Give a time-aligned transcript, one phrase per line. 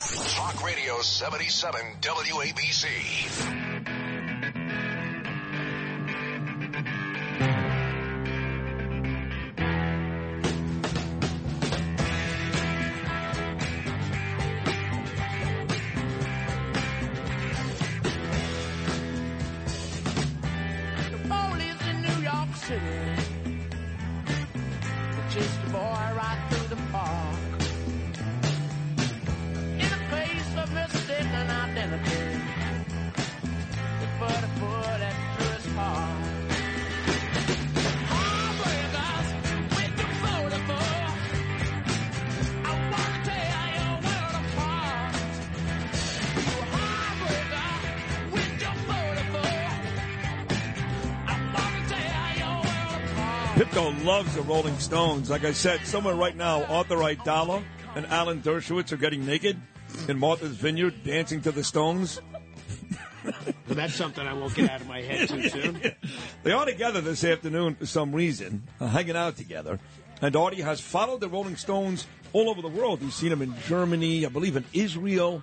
[0.00, 3.98] Talk Radio 77 WABC.
[21.10, 23.18] The police in New York City
[25.30, 25.78] chased a boy
[26.16, 26.47] right
[53.58, 55.30] Pipko loves the Rolling Stones.
[55.30, 57.64] Like I said, somewhere right now, Arthur Aidala
[57.96, 59.60] and Alan Dershowitz are getting naked
[60.06, 62.20] in Martha's Vineyard, dancing to the Stones.
[63.24, 63.34] Well,
[63.70, 65.82] that's something I won't get out of my head too soon.
[66.44, 69.80] They are together this afternoon for some reason, uh, hanging out together.
[70.22, 73.00] And Artie has followed the Rolling Stones all over the world.
[73.00, 75.42] He's seen them in Germany, I believe in Israel.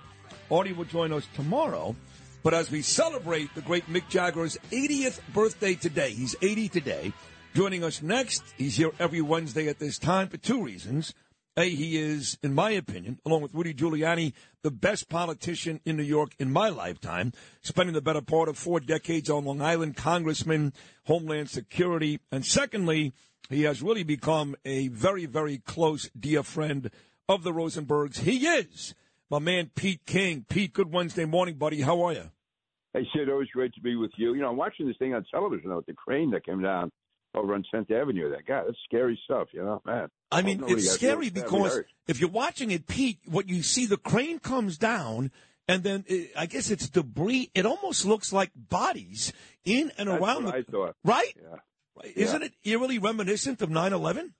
[0.50, 1.94] Artie will join us tomorrow.
[2.42, 7.12] But as we celebrate the great Mick Jagger's 80th birthday today, he's 80 today.
[7.56, 11.14] Joining us next, he's here every Wednesday at this time for two reasons.
[11.56, 16.02] A, he is, in my opinion, along with Rudy Giuliani, the best politician in New
[16.02, 17.32] York in my lifetime,
[17.62, 22.20] spending the better part of four decades on Long Island, congressman, Homeland Security.
[22.30, 23.14] And secondly,
[23.48, 26.90] he has really become a very, very close, dear friend
[27.26, 28.18] of the Rosenbergs.
[28.18, 28.94] He is
[29.30, 30.44] my man, Pete King.
[30.46, 31.80] Pete, good Wednesday morning, buddy.
[31.80, 32.30] How are you?
[32.92, 34.34] Hey, Sid, always great to be with you.
[34.34, 36.92] You know, I'm watching this thing on television with the crane that came down
[37.36, 38.30] over on 10th Avenue.
[38.30, 40.08] That guy, that's scary stuff, you know, man.
[40.30, 43.96] I mean, Nobody it's scary because if you're watching it, Pete, what you see, the
[43.96, 45.30] crane comes down,
[45.68, 47.50] and then uh I guess it's debris.
[47.54, 49.32] It almost looks like bodies
[49.64, 50.96] in and That's around the I thought.
[51.04, 51.36] right.
[51.36, 52.10] Yeah.
[52.14, 54.32] Isn't it eerily reminiscent of 9/11?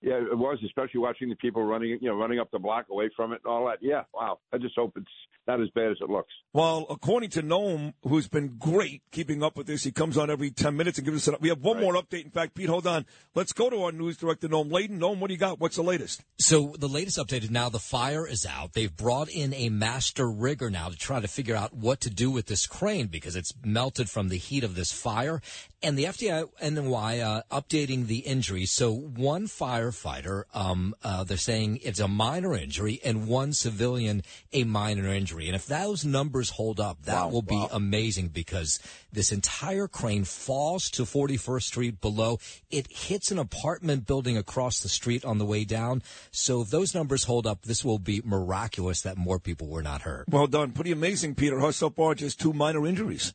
[0.00, 3.10] Yeah, it was, especially watching the people running, you know, running up the block away
[3.16, 3.78] from it and all that.
[3.80, 4.38] Yeah, wow.
[4.52, 5.06] I just hope it's
[5.48, 6.32] not as bad as it looks.
[6.52, 10.52] Well, according to Noam, who's been great keeping up with this, he comes on every
[10.52, 11.40] 10 minutes and gives us an update.
[11.40, 11.82] We have one Right.
[11.82, 12.24] more update.
[12.24, 13.06] In fact, Pete, hold on.
[13.34, 15.00] Let's go to our news director, Noam Laden.
[15.00, 15.58] Noam, what do you got?
[15.58, 16.22] What's the latest?
[16.38, 18.74] So the latest update is now the fire is out.
[18.74, 22.30] They've brought in a master rigger now to try to figure out what to do
[22.30, 25.40] with this crane because it's melted from the heat of this fire.
[25.80, 28.72] And the FDNY uh, updating the injuries.
[28.72, 34.22] So one firefighter, um, uh, they're saying it's a minor injury, and one civilian
[34.52, 35.46] a minor injury.
[35.46, 37.68] And if those numbers hold up, that Wow, will be wow.
[37.70, 38.80] amazing because
[39.12, 42.40] this entire crane falls to 41st Street below.
[42.70, 46.02] It hits an apartment building across the street on the way down.
[46.32, 50.02] So if those numbers hold up, this will be miraculous that more people were not
[50.02, 50.28] hurt.
[50.28, 50.72] Well done.
[50.72, 51.70] Pretty amazing, Peter.
[51.70, 53.32] So far, just two minor injuries.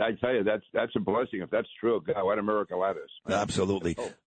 [0.00, 2.02] I tell you, that's that's a blessing if that's true.
[2.06, 3.10] God, what a miracle that is.
[3.32, 3.94] Absolutely.
[3.98, 4.10] Oh.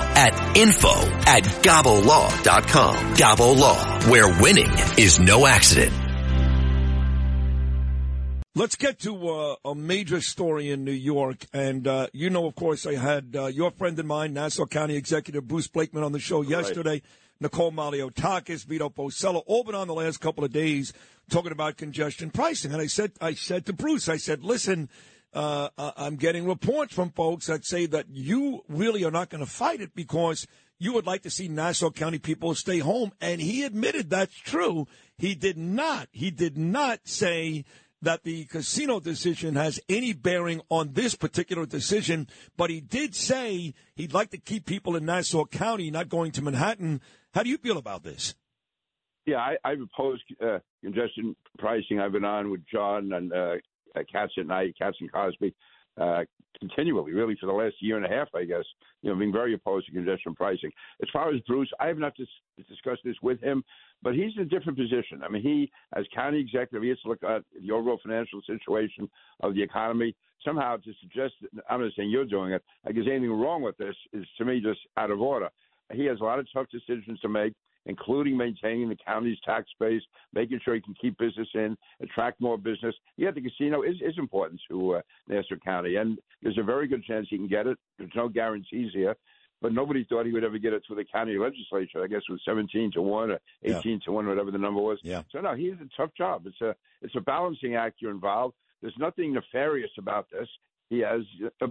[0.00, 2.96] at info at gabolaw.com.
[3.14, 5.92] Gabo Law, where winning is no accident.
[8.56, 11.46] Let's get to uh, a major story in New York.
[11.52, 14.96] And uh, you know, of course, I had uh, your friend of mine, Nassau County
[14.96, 17.00] Executive Bruce Blakeman, on the show yesterday.
[17.40, 20.92] Nicole Malliotakis, Vito Fossella, all been on the last couple of days
[21.30, 22.72] talking about congestion pricing.
[22.72, 24.90] And I said, I said to Bruce, I said, listen,
[25.32, 29.44] uh, I- I'm getting reports from folks that say that you really are not going
[29.44, 30.46] to fight it because
[30.78, 33.12] you would like to see Nassau County people stay home.
[33.20, 34.86] And he admitted that's true.
[35.18, 36.08] He did not.
[36.10, 37.64] He did not say
[38.02, 42.26] that the casino decision has any bearing on this particular decision,
[42.56, 46.42] but he did say he'd like to keep people in Nassau County, not going to
[46.42, 47.02] Manhattan.
[47.34, 48.34] How do you feel about this?
[49.26, 52.00] Yeah, I, I've opposed uh, congestion pricing.
[52.00, 53.56] I've been on with John and uh,
[53.96, 55.54] uh, Cats at Night, Cats and Cosby,
[56.00, 56.24] uh,
[56.58, 58.64] continually, really for the last year and a half, I guess.
[59.02, 60.70] You know, being very opposed to congestion pricing.
[61.02, 63.62] As far as Bruce, I have not dis- discussed this with him,
[64.02, 65.22] but he's in a different position.
[65.22, 69.08] I mean, he, as county executive, he has to look at the overall financial situation
[69.40, 70.14] of the economy.
[70.44, 71.34] Somehow, to suggest,
[71.68, 74.60] I'm not saying you're doing it, like there's anything wrong with this, is to me
[74.60, 75.50] just out of order.
[75.92, 77.52] He has a lot of tough decisions to make
[77.90, 80.02] including maintaining the county's tax base,
[80.32, 82.94] making sure he can keep business in, attract more business.
[83.16, 87.04] Yeah, the casino is, is important to uh, Nassau County, and there's a very good
[87.04, 87.76] chance he can get it.
[87.98, 89.16] There's no guarantees here.
[89.62, 92.02] But nobody thought he would ever get it through the county legislature.
[92.02, 93.98] I guess it was 17 to one or 18 Yeah.
[94.06, 94.98] to one, whatever the number was.
[95.02, 95.22] Yeah.
[95.30, 96.46] So no, he has a tough job.
[96.46, 98.54] It's a it's a balancing act you're involved.
[98.80, 100.48] There's nothing nefarious about this.
[100.88, 101.20] He has
[101.60, 101.66] uh,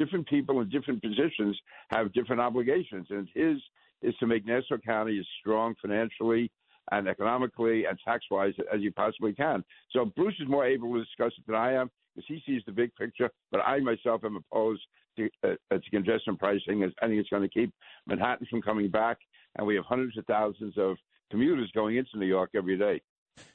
[0.00, 1.56] different people in different positions
[1.90, 3.58] have different obligations, and his
[4.02, 6.50] is to make Nassau County as strong financially
[6.90, 9.64] and economically and tax wise as you possibly can.
[9.90, 12.72] So Bruce is more able to discuss it than I am because he sees the
[12.72, 13.30] big picture.
[13.50, 14.82] But I myself am opposed
[15.16, 16.82] to, uh, to congestion pricing.
[16.82, 17.72] As I think it's going to keep
[18.06, 19.18] Manhattan from coming back,
[19.56, 20.96] and we have hundreds of thousands of
[21.30, 23.02] commuters going into New York every day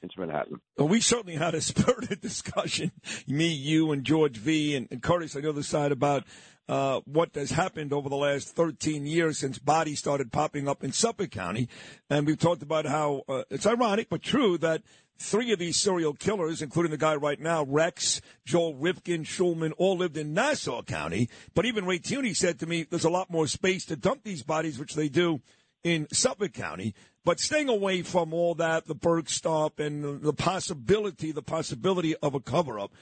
[0.02, 0.60] into Manhattan.
[0.76, 2.92] Well, we certainly had a spirited discussion,
[3.26, 4.76] me, you, and George V.
[4.76, 6.24] and, and Curtis on the other side about
[6.68, 10.92] uh, what has happened over the last 13 years since bodies started popping up in
[10.92, 11.68] Suffolk County.
[12.08, 14.82] And we've talked about how uh, it's ironic but true that
[15.18, 19.96] three of these serial killers, including the guy right now, Rex, Joel Rifkin, Shulman, all
[19.96, 21.28] lived in Nassau County.
[21.54, 24.42] But even Ray Tierney said to me there's a lot more space to dump these
[24.42, 25.40] bodies, which they do
[25.82, 31.32] in Suffolk County, but staying away from all that, the Burke stop and the possibility,
[31.32, 32.92] the possibility of a cover up.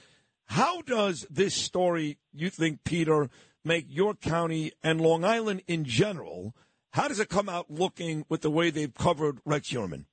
[0.47, 3.29] How does this story, you think, Peter,
[3.63, 6.55] make your county and Long Island in general?
[6.91, 10.05] How does it come out looking with the way they've covered Rex Heuermann?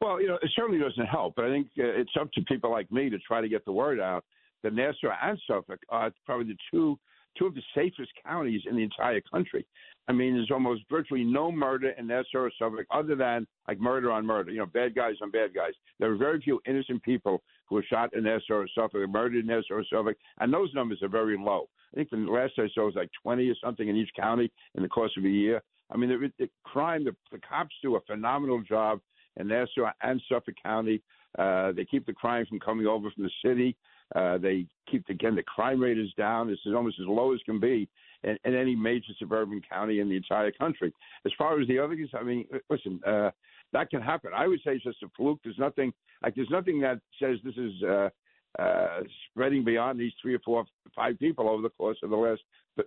[0.00, 2.70] Well, you know, it certainly doesn't help, but I think uh, it's up to people
[2.70, 4.24] like me to try to get the word out
[4.62, 6.98] that Nassau and Suffolk are probably the two
[7.38, 9.66] two of the safest counties in the entire country.
[10.06, 14.12] I mean, there's almost virtually no murder in Nassau or Suffolk other than like murder
[14.12, 15.72] on murder, you know, bad guys on bad guys.
[15.98, 19.40] There are very few innocent people who were shot in Nassau or Suffolk or murdered
[19.40, 21.68] in Nassau or Suffolk, and those numbers are very low.
[21.92, 24.82] I think the last I saw was like 20 or something in each county in
[24.82, 25.62] the course of a year.
[25.90, 29.00] I mean, the, the crime, the, the cops do a phenomenal job
[29.36, 31.00] in Nassau and Suffolk County.
[31.38, 33.76] Uh, they keep the crime from coming over from the city.
[34.14, 36.50] Uh, they keep again the crime rate is down.
[36.50, 37.88] Is almost as low as can be
[38.24, 40.92] in, in any major suburban county in the entire country.
[41.24, 43.30] As far as the others, I mean, listen, uh,
[43.72, 44.30] that can happen.
[44.34, 45.40] I would say it's just a fluke.
[45.44, 45.92] There's nothing
[46.22, 48.08] like there's nothing that says this is uh,
[48.58, 49.00] uh,
[49.30, 52.40] spreading beyond these three or four, five people over the course of the last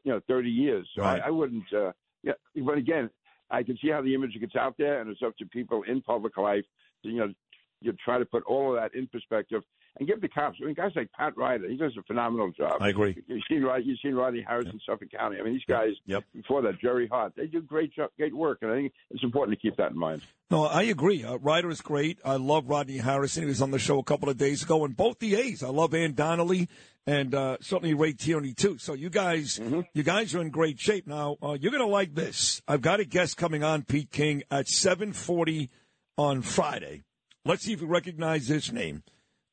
[0.03, 0.87] you know 30 years.
[0.95, 1.21] So Right.
[1.21, 1.63] I, I wouldn't.
[1.73, 1.91] Uh,
[2.23, 2.33] yeah,
[2.65, 3.09] but again,
[3.49, 6.01] I can see how the image gets out there, and it's up to people in
[6.01, 6.65] public life
[7.03, 7.33] to, you know,
[7.81, 9.61] you try to put all of that in perspective
[9.99, 10.57] and give the cops.
[10.61, 12.73] I mean, guys like Pat Ryder, he does a phenomenal job.
[12.79, 13.17] I agree.
[13.27, 15.37] You've seen Rod- you've seen Rodney Harris in Suffolk County.
[15.39, 16.23] I mean, these guys Yep.
[16.35, 19.57] before that, Jerry Hart, they do great job, great work, and I think it's important
[19.57, 20.21] to keep that in mind.
[20.51, 21.23] No, I agree.
[21.23, 22.19] Uh, Ryder is great.
[22.23, 23.43] I love Rodney Harrison.
[23.43, 25.63] He was on the show a couple of days ago, and both the A's.
[25.63, 26.69] I love Anne Donnelly
[27.05, 28.77] and uh, certainly Ray Tierney too.
[28.77, 29.59] So you guys,
[29.93, 31.07] you guys are in great shape.
[31.07, 32.61] Now uh, you're going to like this.
[32.67, 35.69] I've got a guest coming on, Pete King, at 7:40
[36.17, 37.03] on Friday.
[37.47, 39.03] Let's see if you recognize this name.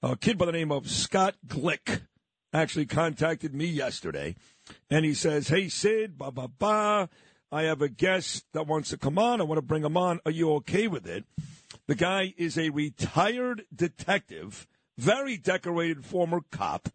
[0.03, 2.01] A kid by the name of Scott Glick
[2.53, 4.35] actually contacted me yesterday,
[4.91, 7.09] and he says, "Hey Sid, ba ba ba."
[7.53, 9.41] I have a guest that wants to come on.
[9.41, 10.19] I want to bring him on.
[10.27, 11.25] Are you okay with it?
[11.87, 14.67] The guy is a retired detective,
[14.99, 16.89] very decorated former cop.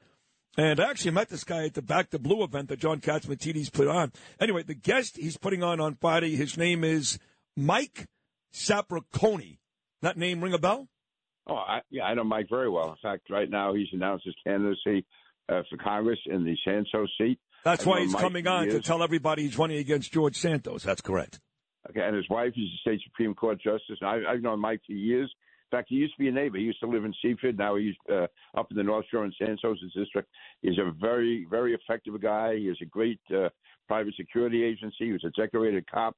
[0.58, 3.72] And I actually met this guy at the Back to Blue event that John Catsimatidis
[3.72, 4.12] put on.
[4.38, 7.20] Anyway, the guest he's putting on on Friday, his name is
[7.56, 8.10] Mike
[8.54, 9.60] Sapraicone.
[10.02, 10.88] That name ring a bell?
[11.48, 12.90] Oh, I, yeah, I know Mike very well.
[12.92, 15.06] In fact, right now he's announced his candidacy
[15.50, 17.40] uh, for Congress in the Santos seat.
[17.66, 20.84] That's I why he's Mike coming on to tell everybody he's running against George Santos.
[20.84, 21.40] That's correct.
[21.90, 23.98] Okay, and his wife is a state Supreme Court justice.
[24.02, 25.34] And I, I've known Mike for years.
[25.72, 26.58] In fact, he used to be a neighbor.
[26.58, 27.58] He used to live in Seaford.
[27.58, 28.28] Now he's uh,
[28.58, 30.30] up in the North Shore in Santos district.
[30.62, 32.56] He's a very, very effective guy.
[32.58, 33.50] He has a great uh,
[33.88, 35.06] private security agency.
[35.06, 36.16] He was a decorated cop,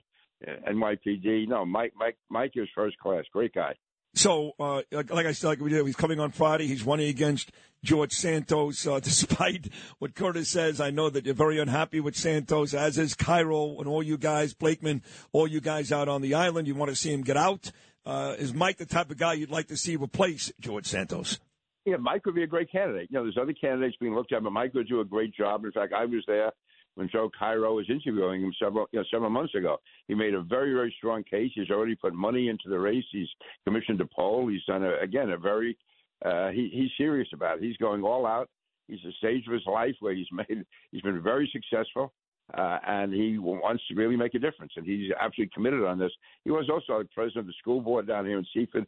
[0.48, 1.48] NYPD.
[1.48, 3.24] No, Mike, Mike, Mike is first class.
[3.32, 3.76] Great guy.
[4.14, 6.68] So, uh, like, like I said, like we did, he's coming on Friday.
[6.68, 7.52] He's running against
[7.84, 8.86] George Santos.
[8.86, 9.70] Uh, despite
[10.00, 13.88] what Curtis says, I know that you're very unhappy with Santos, as is Cairo and
[13.88, 16.68] all you guys, Blakeman, all you guys out on the island.
[16.68, 17.72] You want to see him get out.
[18.06, 21.40] Uh, is Mike the type of guy you'd like to see replace George Santos?
[21.86, 23.08] Yeah, Mike would be a great candidate.
[23.10, 25.66] You know, there's other candidates being looked at, but Mike would do a great job.
[25.66, 26.52] In fact, I was there
[26.96, 29.78] when Joe Cairo was interviewing him several you know, several months ago.
[30.08, 31.52] He made a very very strong case.
[31.56, 33.06] He's already put money into the race.
[33.12, 33.30] He's
[33.66, 34.48] commissioned a poll.
[34.48, 35.78] He's done a, again a very
[36.26, 37.64] uh, he, he's serious about it.
[37.64, 38.50] He's going all out.
[38.88, 42.14] He's a stage of his life where he's made he's been very successful.
[42.58, 46.12] Uh, and he wants to really make a difference, and he's absolutely committed on this.
[46.44, 48.86] He was also president of the school board down here in Seaford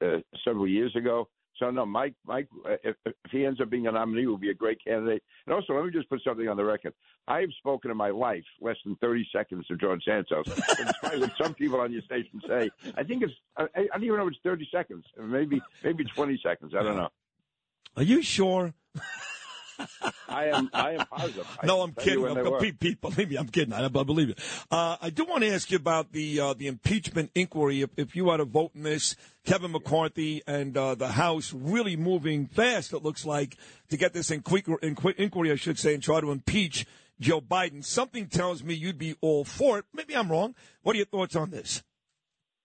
[0.00, 1.28] uh, several years ago.
[1.60, 4.50] So no, Mike, Mike, uh, if, if he ends up being a nominee, will be
[4.50, 5.22] a great candidate.
[5.46, 6.94] And also, let me just put something on the record.
[7.28, 10.46] I have spoken in my life less than 30 seconds to George Santos.
[10.46, 14.16] despite what some people on your station say, I think it's I, I don't even
[14.16, 16.72] know if it's 30 seconds, maybe maybe 20 seconds.
[16.74, 17.10] I don't know.
[17.96, 18.72] Are you sure?
[20.28, 20.70] I am.
[20.72, 21.58] I am positive.
[21.62, 22.24] I no, I'm kidding.
[22.24, 22.60] I'm, were.
[22.60, 23.72] Pete, Pete, believe me, I'm kidding.
[23.72, 24.38] I, I believe it.
[24.70, 27.82] Uh, I do want to ask you about the uh, the impeachment inquiry.
[27.82, 31.96] If, if you had to vote in this, Kevin McCarthy and uh, the House really
[31.96, 32.92] moving fast.
[32.92, 33.56] It looks like
[33.88, 36.86] to get this inquiry, inquiry, I should say, and try to impeach
[37.18, 37.84] Joe Biden.
[37.84, 39.84] Something tells me you'd be all for it.
[39.92, 40.54] Maybe I'm wrong.
[40.82, 41.82] What are your thoughts on this?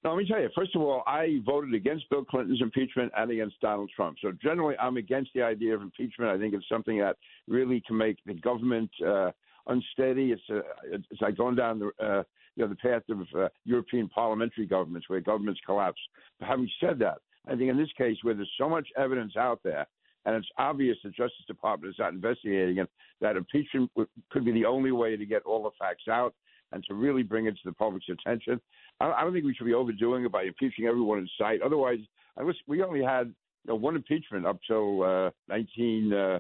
[0.06, 0.50] No, let me tell you.
[0.56, 4.18] First of all, I voted against Bill Clinton's impeachment and against Donald Trump.
[4.22, 6.30] So generally, I'm against the idea of impeachment.
[6.30, 9.32] I think it's something that really can make the government uh,
[9.66, 10.32] unsteady.
[10.32, 10.60] It's uh,
[10.92, 12.22] it's like going down the uh,
[12.56, 16.00] you know the path of uh, European parliamentary governments where governments collapse.
[16.40, 19.62] But having said that, I think in this case where there's so much evidence out
[19.64, 19.88] there.
[20.28, 22.90] And it's obvious the Justice Department is not investigating it.
[23.22, 23.92] That impeachment
[24.32, 26.34] could be the only way to get all the facts out
[26.72, 28.60] and to really bring it to the public's attention.
[29.00, 31.62] I, I don't think we should be overdoing it by impeaching everyone in sight.
[31.62, 32.00] Otherwise,
[32.38, 36.14] I wish we only had you know, one impeachment up till uh, 19.
[36.14, 36.40] Uh,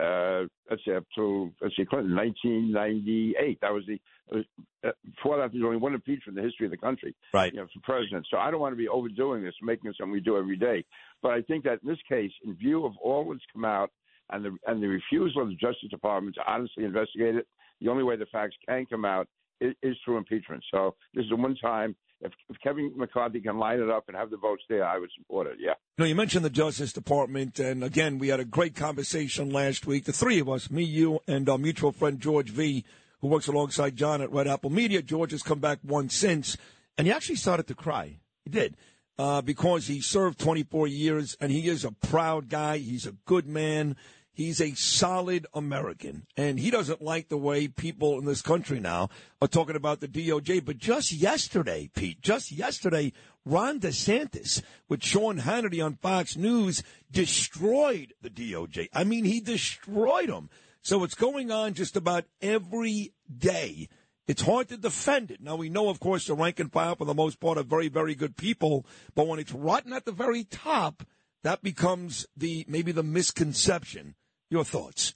[0.00, 3.58] uh, let's say up till let's see, Clinton, 1998.
[3.60, 3.98] That was the
[4.32, 5.50] uh, before that.
[5.52, 7.52] There's only one impeachment in the history of the country, Right.
[7.52, 8.26] You know, for president.
[8.30, 10.84] So I don't want to be overdoing this, making it something we do every day.
[11.20, 13.90] But I think that in this case, in view of all that's come out
[14.30, 17.46] and the and the refusal of the Justice Department to honestly investigate it,
[17.80, 19.26] the only way the facts can come out
[19.60, 20.62] is, through impeachment.
[20.72, 21.96] So this is the one time.
[22.20, 25.10] If, if Kevin McCarthy can line it up and have the votes there, I would
[25.16, 25.56] support it.
[25.60, 25.74] Yeah.
[25.96, 29.86] You know, you mentioned the Justice Department, and again, we had a great conversation last
[29.86, 30.04] week.
[30.04, 32.84] The three of us, me, you, and our mutual friend George V,
[33.20, 35.00] who works alongside John at Red Apple Media.
[35.00, 36.56] George has come back once since,
[36.96, 38.18] and he actually started to cry.
[38.44, 38.76] He did.
[39.16, 42.78] Uh, because he served 24 years, and he is a proud guy.
[42.78, 43.96] He's a good man.
[44.38, 49.08] He's a solid American, and he doesn't like the way people in this country now
[49.42, 50.64] are talking about the DOJ.
[50.64, 53.12] But just yesterday, Pete, just yesterday,
[53.44, 58.90] Ron DeSantis with Sean Hannity on Fox News destroyed the DOJ.
[58.92, 60.50] I mean, he destroyed them.
[60.82, 63.88] So it's going on just about every day.
[64.28, 65.40] It's hard to defend it.
[65.40, 67.88] Now, we know, of course, the rank and file, for the most part, are very,
[67.88, 68.86] very good people.
[69.16, 71.02] But when it's rotten at the very top,
[71.42, 74.14] that becomes the maybe the misconception.
[74.50, 75.14] Your thoughts?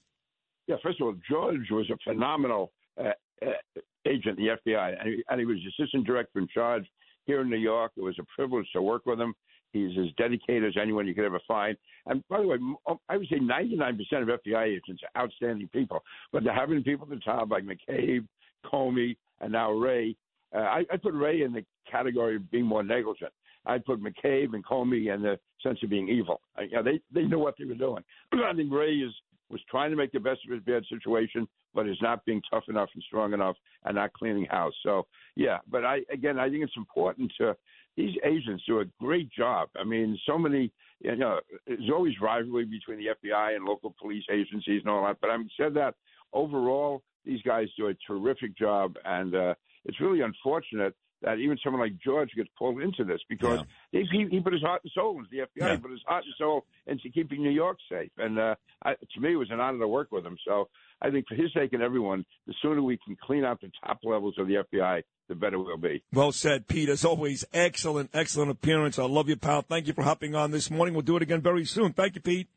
[0.67, 3.09] Yeah, first of all, George was a phenomenal uh,
[3.45, 6.85] uh, agent in the FBI, and he, and he was assistant director in charge
[7.25, 7.91] here in New York.
[7.97, 9.33] It was a privilege to work with him.
[9.71, 11.75] He's as dedicated as anyone you could ever find.
[12.05, 16.03] And by the way, um, I would say 99% of FBI agents are outstanding people.
[16.31, 18.27] But they're having people at the top like McCabe,
[18.71, 20.15] Comey, and now Wray.
[20.55, 23.33] Uh, I, I put Wray in the category of being more negligent.
[23.65, 26.41] I put McCabe and Comey in the sense of being evil.
[26.57, 28.03] Uh, you know, they they knew what they were doing.
[28.33, 29.13] I think Wray is
[29.49, 32.63] was trying to make the best of his bad situation, but is not being tough
[32.67, 33.55] enough and strong enough
[33.85, 34.73] and not cleaning house.
[34.83, 35.05] So
[35.35, 37.55] yeah, but I again I think it's important to
[37.95, 39.69] these agents do a great job.
[39.79, 44.25] I mean, so many you know there's always rivalry between the FBI and local police
[44.31, 45.17] agencies and all that.
[45.21, 45.95] But having said that,
[46.33, 49.53] overall these guys do a terrific job, and uh,
[49.85, 53.61] it's really unfortunate that even someone like George gets pulled into this because
[53.91, 55.71] he, he, he put his heart and soul into the FBI, Yeah.
[55.75, 58.11] he put his heart and soul into keeping New York safe.
[58.17, 60.37] And uh, I, to me, it was an honor to work with him.
[60.45, 60.67] So
[61.01, 63.99] I think for his sake and everyone, the sooner we can clean out the top
[64.03, 66.03] levels of the FBI, the better we'll be.
[66.11, 66.89] Well said, Pete.
[66.89, 68.99] As always, excellent, excellent appearance.
[68.99, 69.61] I love you, pal.
[69.61, 70.93] Thank you for hopping on this morning.
[70.93, 71.93] We'll do it again very soon.
[71.93, 72.47] Thank you, Pete.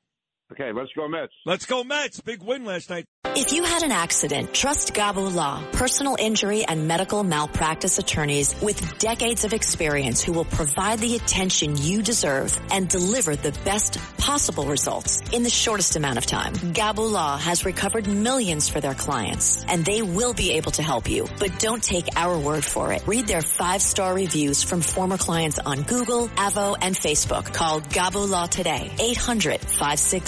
[0.53, 1.33] Okay, let's go Mets.
[1.45, 2.21] Let's go, Mets.
[2.21, 3.05] Big win last night.
[3.35, 8.99] If you had an accident, trust Gabo Law, personal injury and medical malpractice attorneys with
[8.99, 14.65] decades of experience who will provide the attention you deserve and deliver the best possible
[14.67, 16.55] results in the shortest amount of time.
[16.55, 21.11] Gabo Law has recovered millions for their clients and they will be able to help
[21.11, 21.29] you.
[21.41, 23.07] But don't take our word for it.
[23.07, 27.53] Read their five-star reviews from former clients on Google, Avvo, and Facebook.
[27.53, 28.93] Call Gabo Law today,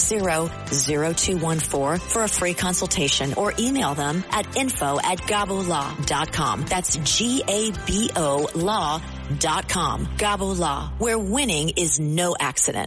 [0.09, 6.65] 800-560-0214 for a free consultation or email them at info at gabolaw.com.
[6.69, 10.07] That's G-A-B-O law.com.
[10.17, 12.87] Gabo Law, where winning is no accident.